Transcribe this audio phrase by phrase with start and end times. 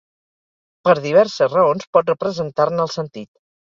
[0.87, 3.35] per diverses raons pot representar-ne el sentit